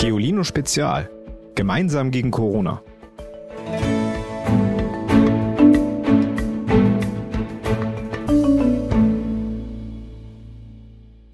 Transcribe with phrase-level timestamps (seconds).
[0.00, 1.10] Geolino Spezial.
[1.54, 2.82] Gemeinsam gegen Corona.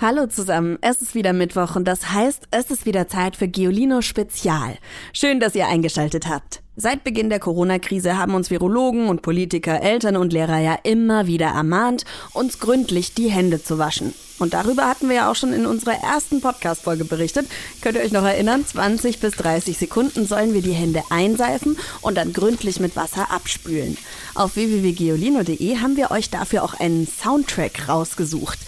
[0.01, 4.03] Hallo zusammen, es ist wieder Mittwoch und das heißt, es ist wieder Zeit für Geolino
[4.03, 4.79] Spezial.
[5.13, 6.66] Schön, dass ihr eingeschaltet habt.
[6.79, 11.47] Seit Beginn der Corona-Krise haben uns Virologen und Politiker, Eltern und Lehrer ja immer wieder
[11.47, 12.05] ermahnt,
[12.35, 14.13] uns gründlich die Hände zu waschen.
[14.39, 17.47] Und darüber hatten wir ja auch schon in unserer ersten Podcast-Folge berichtet.
[17.81, 18.67] Könnt ihr euch noch erinnern?
[18.67, 23.97] 20 bis 30 Sekunden sollen wir die Hände einseifen und dann gründlich mit Wasser abspülen.
[24.35, 28.59] Auf www.geolino.de haben wir euch dafür auch einen Soundtrack rausgesucht.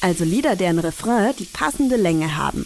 [0.00, 2.64] Also Lieder, deren Refrain die passende Länge haben.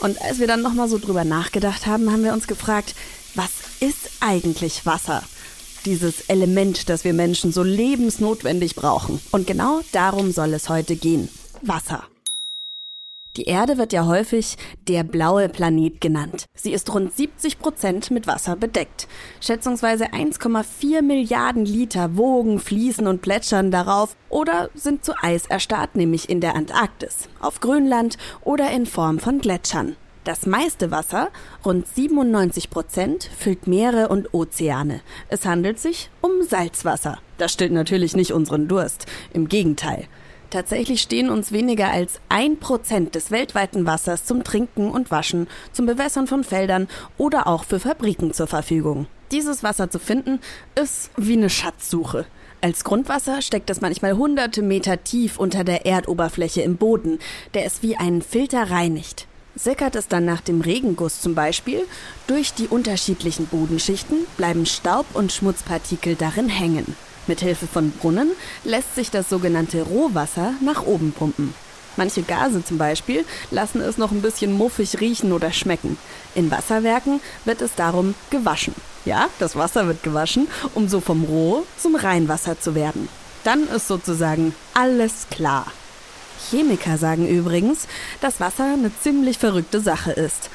[0.00, 2.96] Und als wir dann nochmal so drüber nachgedacht haben, haben wir uns gefragt,
[3.36, 5.24] was ist eigentlich Wasser?
[5.84, 9.20] Dieses Element, das wir Menschen so lebensnotwendig brauchen.
[9.32, 11.28] Und genau darum soll es heute gehen.
[11.62, 12.04] Wasser.
[13.36, 16.44] Die Erde wird ja häufig der blaue Planet genannt.
[16.54, 19.08] Sie ist rund 70 Prozent mit Wasser bedeckt.
[19.40, 26.28] Schätzungsweise 1,4 Milliarden Liter wogen, fließen und plätschern darauf oder sind zu Eis erstarrt, nämlich
[26.28, 29.96] in der Antarktis, auf Grönland oder in Form von Gletschern.
[30.24, 31.30] Das meiste Wasser,
[31.64, 35.00] rund 97 Prozent, füllt Meere und Ozeane.
[35.28, 37.18] Es handelt sich um Salzwasser.
[37.38, 39.06] Das stillt natürlich nicht unseren Durst.
[39.32, 40.06] Im Gegenteil.
[40.50, 45.86] Tatsächlich stehen uns weniger als ein Prozent des weltweiten Wassers zum Trinken und Waschen, zum
[45.86, 46.86] Bewässern von Feldern
[47.18, 49.06] oder auch für Fabriken zur Verfügung.
[49.32, 50.38] Dieses Wasser zu finden,
[50.80, 52.26] ist wie eine Schatzsuche.
[52.60, 57.18] Als Grundwasser steckt es manchmal hunderte Meter tief unter der Erdoberfläche im Boden,
[57.54, 61.84] der es wie einen Filter reinigt sickert es dann nach dem Regenguss zum Beispiel,
[62.26, 66.96] durch die unterschiedlichen Bodenschichten bleiben Staub und Schmutzpartikel darin hängen.
[67.26, 68.32] Mithilfe von Brunnen
[68.64, 71.54] lässt sich das sogenannte Rohwasser nach oben pumpen.
[71.96, 75.98] Manche Gase zum Beispiel lassen es noch ein bisschen muffig riechen oder schmecken.
[76.34, 78.74] In Wasserwerken wird es darum gewaschen.
[79.04, 83.08] Ja, das Wasser wird gewaschen, um so vom Roh zum Reinwasser zu werden.
[83.44, 85.66] Dann ist sozusagen alles klar.
[86.50, 87.86] Chemiker sagen übrigens,
[88.20, 90.50] dass Wasser eine ziemlich verrückte Sache ist,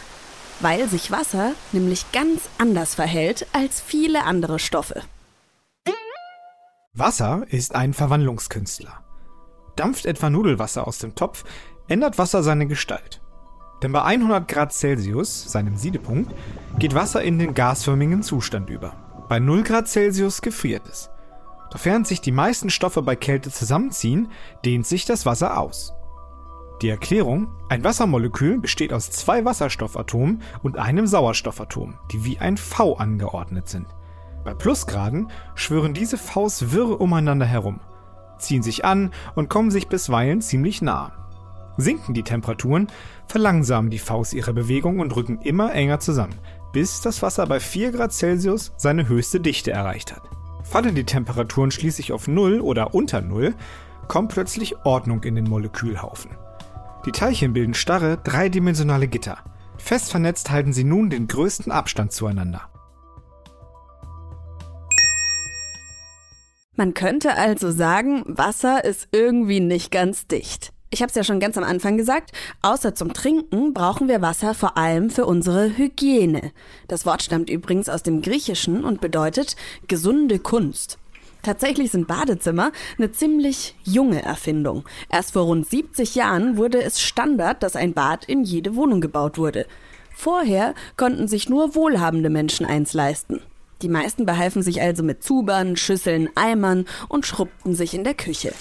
[0.59, 5.03] weil sich Wasser nämlich ganz anders verhält als viele andere Stoffe.
[6.93, 9.03] Wasser ist ein Verwandlungskünstler.
[9.75, 11.43] Dampft etwa Nudelwasser aus dem Topf,
[11.87, 13.21] ändert Wasser seine Gestalt.
[13.83, 16.33] Denn bei 100 Grad Celsius, seinem Siedepunkt,
[16.79, 19.25] geht Wasser in den gasförmigen Zustand über.
[19.29, 21.11] Bei 0 Grad Celsius gefriert es.
[21.72, 24.31] Doch während sich die meisten Stoffe bei Kälte zusammenziehen,
[24.63, 25.94] dehnt sich das Wasser aus.
[26.81, 32.94] Die Erklärung, ein Wassermolekül besteht aus zwei Wasserstoffatomen und einem Sauerstoffatom, die wie ein V
[32.94, 33.88] angeordnet sind.
[34.44, 37.79] Bei Plusgraden schwören diese Vs wirr umeinander herum,
[38.38, 41.11] ziehen sich an und kommen sich bisweilen ziemlich nah.
[41.77, 42.88] Sinken die Temperaturen,
[43.27, 46.35] verlangsamen die Vs ihre Bewegung und rücken immer enger zusammen,
[46.73, 50.36] bis das Wasser bei 4 Grad Celsius seine höchste Dichte erreicht hat.
[50.69, 53.55] Fallen die Temperaturen schließlich auf Null oder unter Null,
[54.07, 56.31] kommt plötzlich Ordnung in den Molekülhaufen.
[57.05, 59.38] Die Teilchen bilden starre, dreidimensionale Gitter.
[59.77, 62.69] Fest vernetzt halten sie nun den größten Abstand zueinander.
[66.75, 70.73] Man könnte also sagen, Wasser ist irgendwie nicht ganz dicht.
[70.89, 72.31] Ich habe es ja schon ganz am Anfang gesagt,
[72.61, 76.53] außer zum Trinken brauchen wir Wasser vor allem für unsere Hygiene.
[76.87, 79.57] Das Wort stammt übrigens aus dem Griechischen und bedeutet
[79.89, 80.97] gesunde Kunst.
[81.43, 84.85] Tatsächlich sind Badezimmer eine ziemlich junge Erfindung.
[85.09, 89.37] Erst vor rund 70 Jahren wurde es Standard, dass ein Bad in jede Wohnung gebaut
[89.37, 89.65] wurde.
[90.15, 93.41] Vorher konnten sich nur wohlhabende Menschen eins leisten.
[93.81, 98.53] Die meisten behalfen sich also mit Zubern, Schüsseln, Eimern und schrubbten sich in der Küche.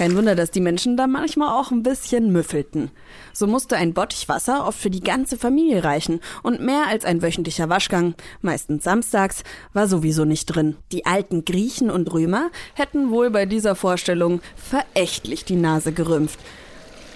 [0.00, 2.90] Kein Wunder, dass die Menschen da manchmal auch ein bisschen müffelten.
[3.34, 7.20] So musste ein Bottich Wasser oft für die ganze Familie reichen und mehr als ein
[7.20, 9.42] wöchentlicher Waschgang, meistens samstags,
[9.74, 10.76] war sowieso nicht drin.
[10.90, 16.40] Die alten Griechen und Römer hätten wohl bei dieser Vorstellung verächtlich die Nase gerümpft.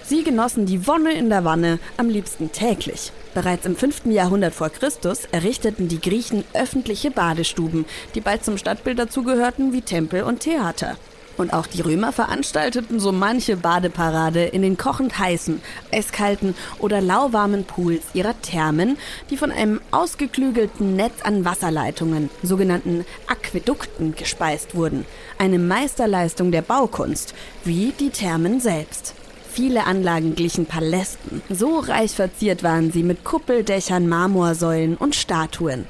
[0.03, 3.11] Sie genossen die Wonne in der Wanne am liebsten täglich.
[3.33, 4.05] Bereits im 5.
[4.11, 10.21] Jahrhundert vor Christus errichteten die Griechen öffentliche Badestuben, die bald zum Stadtbild dazugehörten wie Tempel
[10.21, 10.97] und Theater.
[11.37, 15.61] Und auch die Römer veranstalteten so manche Badeparade in den kochend heißen,
[15.91, 18.97] eiskalten oder lauwarmen Pools ihrer Thermen,
[19.29, 25.05] die von einem ausgeklügelten Netz an Wasserleitungen, sogenannten Aquädukten, gespeist wurden.
[25.37, 27.33] Eine Meisterleistung der Baukunst,
[27.63, 29.13] wie die Thermen selbst.
[29.51, 31.41] Viele Anlagen glichen Palästen.
[31.49, 35.85] So reich verziert waren sie mit Kuppeldächern, Marmorsäulen und Statuen.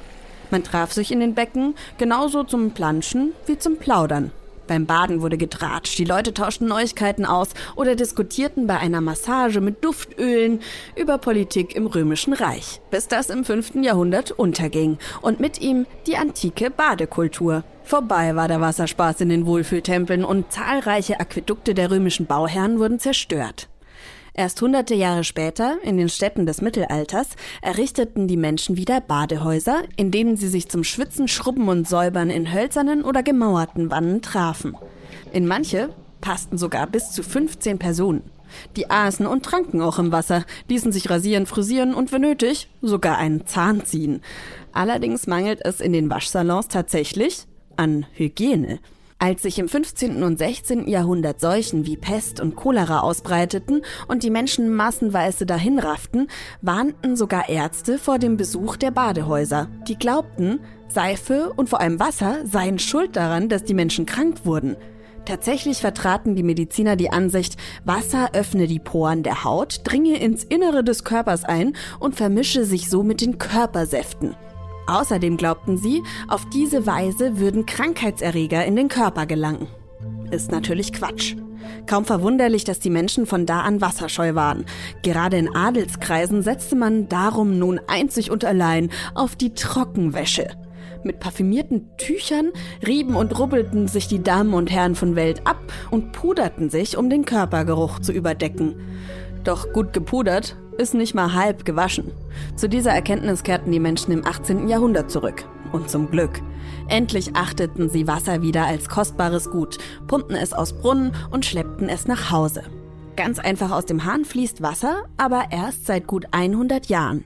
[0.50, 4.30] Man traf sich in den Becken genauso zum Planschen wie zum Plaudern.
[4.66, 9.84] Beim Baden wurde getratscht, die Leute tauschten Neuigkeiten aus oder diskutierten bei einer Massage mit
[9.84, 10.60] Duftölen
[10.96, 13.76] über Politik im Römischen Reich, bis das im 5.
[13.76, 17.64] Jahrhundert unterging und mit ihm die antike Badekultur.
[17.84, 23.68] Vorbei war der Wasserspaß in den Wohlfühltempeln und zahlreiche Aquädukte der römischen Bauherren wurden zerstört.
[24.38, 27.28] Erst hunderte Jahre später, in den Städten des Mittelalters,
[27.62, 32.52] errichteten die Menschen wieder Badehäuser, in denen sie sich zum Schwitzen, Schrubben und Säubern in
[32.52, 34.76] hölzernen oder gemauerten Wannen trafen.
[35.32, 35.88] In manche
[36.20, 38.30] passten sogar bis zu 15 Personen.
[38.76, 43.16] Die aßen und tranken auch im Wasser, ließen sich rasieren, frisieren und wenn nötig sogar
[43.16, 44.20] einen Zahn ziehen.
[44.70, 47.46] Allerdings mangelt es in den Waschsalons tatsächlich
[47.76, 48.80] an Hygiene.
[49.18, 50.22] Als sich im 15.
[50.22, 50.88] und 16.
[50.88, 56.28] Jahrhundert Seuchen wie Pest und Cholera ausbreiteten und die Menschen massenweise dahinrafften,
[56.60, 59.68] warnten sogar Ärzte vor dem Besuch der Badehäuser.
[59.88, 64.76] Die glaubten, Seife und vor allem Wasser seien schuld daran, dass die Menschen krank wurden.
[65.24, 70.84] Tatsächlich vertraten die Mediziner die Ansicht, Wasser öffne die Poren der Haut, dringe ins Innere
[70.84, 74.36] des Körpers ein und vermische sich so mit den Körpersäften.
[74.86, 79.66] Außerdem glaubten sie, auf diese Weise würden Krankheitserreger in den Körper gelangen.
[80.30, 81.36] Ist natürlich Quatsch.
[81.86, 84.64] Kaum verwunderlich, dass die Menschen von da an wasserscheu waren.
[85.02, 90.48] Gerade in Adelskreisen setzte man darum nun einzig und allein auf die Trockenwäsche.
[91.04, 92.50] Mit parfümierten Tüchern
[92.84, 95.60] rieben und rubbelten sich die Damen und Herren von Welt ab
[95.90, 98.74] und puderten sich, um den Körpergeruch zu überdecken.
[99.44, 102.12] Doch gut gepudert ist nicht mal halb gewaschen.
[102.56, 104.68] Zu dieser Erkenntnis kehrten die Menschen im 18.
[104.68, 105.44] Jahrhundert zurück.
[105.72, 106.40] Und zum Glück.
[106.88, 112.06] Endlich achteten sie Wasser wieder als kostbares Gut, pumpten es aus Brunnen und schleppten es
[112.06, 112.62] nach Hause.
[113.16, 117.24] Ganz einfach aus dem Hahn fließt Wasser, aber erst seit gut 100 Jahren.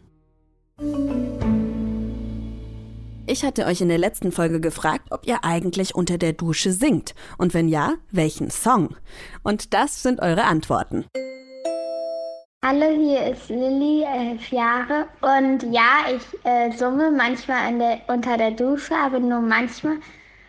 [3.26, 7.14] Ich hatte euch in der letzten Folge gefragt, ob ihr eigentlich unter der Dusche singt.
[7.38, 8.96] Und wenn ja, welchen Song?
[9.42, 11.04] Und das sind eure Antworten.
[12.62, 15.08] Hallo, hier ist Lilly, elf Jahre.
[15.22, 19.96] Und ja, ich äh, summe manchmal der, unter der Dusche, aber nur manchmal.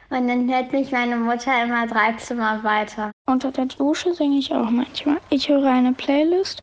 [0.09, 3.11] Und dann hört mich meine Mutter immer drei Zimmer weiter.
[3.27, 5.19] Unter der Dusche singe ich auch manchmal.
[5.29, 6.59] Ich höre eine Playlist,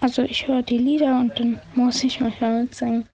[0.00, 3.08] also ich höre die Lieder und dann muss ich manchmal mitsingen.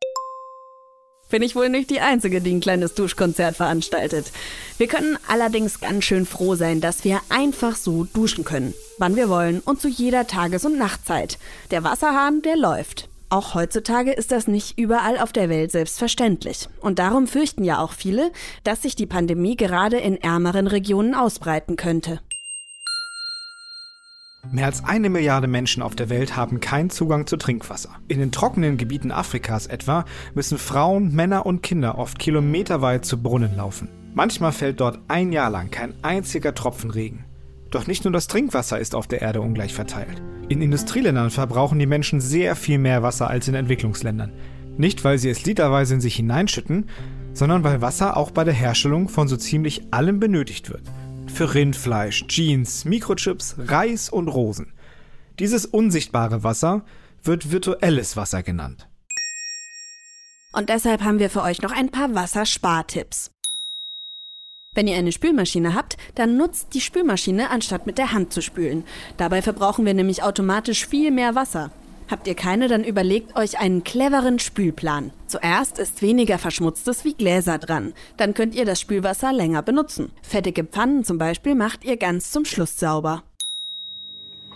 [1.28, 4.32] Bin ich wohl nicht die Einzige, die ein kleines Duschkonzert veranstaltet.
[4.78, 8.72] Wir können allerdings ganz schön froh sein, dass wir einfach so duschen können.
[8.98, 11.38] Wann wir wollen und zu jeder Tages- und Nachtzeit.
[11.70, 13.10] Der Wasserhahn, der läuft.
[13.28, 16.68] Auch heutzutage ist das nicht überall auf der Welt selbstverständlich.
[16.80, 18.32] Und darum fürchten ja auch viele,
[18.64, 22.20] dass sich die Pandemie gerade in ärmeren Regionen ausbreiten könnte.
[24.50, 27.90] Mehr als eine Milliarde Menschen auf der Welt haben keinen Zugang zu Trinkwasser.
[28.08, 33.56] In den trockenen Gebieten Afrikas etwa müssen Frauen, Männer und Kinder oft kilometerweit zu Brunnen
[33.56, 33.88] laufen.
[34.14, 37.25] Manchmal fällt dort ein Jahr lang kein einziger Tropfen Regen.
[37.70, 40.22] Doch nicht nur das Trinkwasser ist auf der Erde ungleich verteilt.
[40.48, 44.32] In Industrieländern verbrauchen die Menschen sehr viel mehr Wasser als in Entwicklungsländern.
[44.76, 46.88] Nicht, weil sie es literweise in sich hineinschütten,
[47.32, 50.82] sondern weil Wasser auch bei der Herstellung von so ziemlich allem benötigt wird
[51.36, 54.72] für Rindfleisch, Jeans, Mikrochips, Reis und Rosen.
[55.38, 56.84] Dieses unsichtbare Wasser
[57.22, 58.88] wird virtuelles Wasser genannt.
[60.52, 63.30] Und deshalb haben wir für euch noch ein paar Wasserspartipps.
[64.76, 68.84] Wenn ihr eine Spülmaschine habt, dann nutzt die Spülmaschine anstatt mit der Hand zu spülen.
[69.16, 71.72] Dabei verbrauchen wir nämlich automatisch viel mehr Wasser.
[72.10, 75.12] Habt ihr keine, dann überlegt euch einen cleveren Spülplan.
[75.28, 77.94] Zuerst ist weniger Verschmutztes wie Gläser dran.
[78.18, 80.12] Dann könnt ihr das Spülwasser länger benutzen.
[80.20, 83.22] Fettige Pfannen zum Beispiel macht ihr ganz zum Schluss sauber.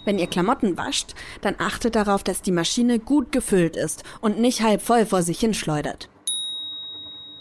[0.05, 4.61] Wenn ihr Klamotten wascht, dann achtet darauf, dass die Maschine gut gefüllt ist und nicht
[4.61, 6.11] halb voll vor sich hinschleudert.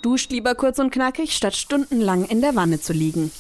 [0.02, 3.32] Duscht lieber kurz und knackig, statt stundenlang in der Wanne zu liegen.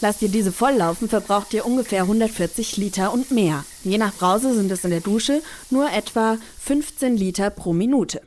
[0.00, 3.64] Lasst ihr diese volllaufen, verbraucht ihr ungefähr 140 Liter und mehr.
[3.82, 8.20] Je nach Brause sind es in der Dusche nur etwa 15 Liter pro Minute.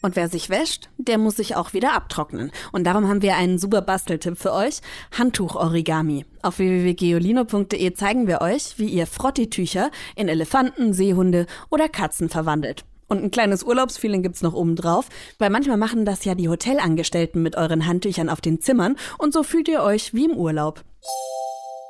[0.00, 2.52] Und wer sich wäscht, der muss sich auch wieder abtrocknen.
[2.70, 4.80] Und darum haben wir einen super Basteltipp für euch:
[5.18, 6.24] Handtuch-Origami.
[6.40, 12.84] Auf www.geolino.de zeigen wir euch, wie ihr Frottitücher in Elefanten, Seehunde oder Katzen verwandelt.
[13.08, 17.42] Und ein kleines Urlaubsfeeling gibt's noch oben drauf, weil manchmal machen das ja die Hotelangestellten
[17.42, 20.84] mit euren Handtüchern auf den Zimmern und so fühlt ihr euch wie im Urlaub.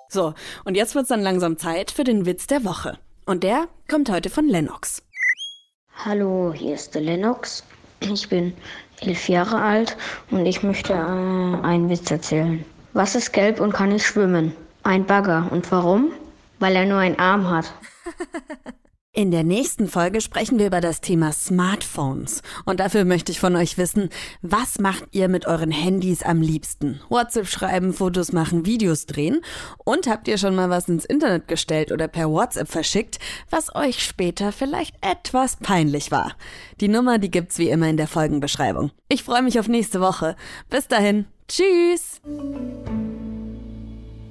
[0.09, 0.33] So,
[0.65, 2.99] und jetzt wird's dann langsam Zeit für den Witz der Woche.
[3.27, 5.03] Und der kommt heute von Lennox.
[6.05, 7.65] Hallo, hier ist der Lennox.
[8.01, 8.55] Ich bin
[9.01, 9.97] elf Jahre alt
[10.31, 12.65] und ich möchte äh, einen Witz erzählen.
[12.93, 14.55] Was ist gelb und kann nicht schwimmen?
[14.85, 15.49] Ein Bagger.
[15.51, 16.13] Und warum?
[16.61, 17.73] Weil er nur einen Arm hat.
[19.19, 22.41] In der nächsten Folge sprechen wir über das Thema Smartphones.
[22.67, 24.11] Und dafür möchte ich von euch wissen,
[24.43, 27.01] was macht ihr mit euren Handys am liebsten?
[27.09, 29.41] WhatsApp schreiben, Fotos machen, Videos drehen?
[29.85, 33.19] Und habt ihr schon mal was ins Internet gestellt oder per WhatsApp verschickt,
[33.51, 36.37] was euch später vielleicht etwas peinlich war?
[36.81, 38.93] Die Nummer, die gibt's wie immer in der Folgenbeschreibung.
[39.09, 40.37] Ich freue mich auf nächste Woche.
[40.71, 41.27] Bis dahin.
[41.49, 42.21] Tschüss!